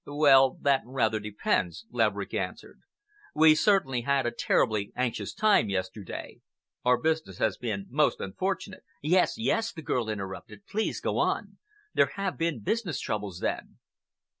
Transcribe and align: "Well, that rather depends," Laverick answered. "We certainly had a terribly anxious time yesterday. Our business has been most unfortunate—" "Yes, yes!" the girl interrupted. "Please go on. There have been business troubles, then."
"Well, 0.07 0.57
that 0.63 0.81
rather 0.83 1.19
depends," 1.19 1.85
Laverick 1.91 2.33
answered. 2.33 2.81
"We 3.35 3.53
certainly 3.53 4.01
had 4.01 4.25
a 4.25 4.31
terribly 4.31 4.91
anxious 4.95 5.31
time 5.31 5.69
yesterday. 5.69 6.39
Our 6.83 6.97
business 6.97 7.37
has 7.37 7.57
been 7.59 7.85
most 7.87 8.19
unfortunate—" 8.19 8.83
"Yes, 9.03 9.35
yes!" 9.37 9.71
the 9.71 9.83
girl 9.83 10.09
interrupted. 10.09 10.65
"Please 10.65 11.01
go 11.01 11.19
on. 11.19 11.59
There 11.93 12.09
have 12.15 12.35
been 12.35 12.63
business 12.63 12.99
troubles, 12.99 13.41
then." 13.41 13.77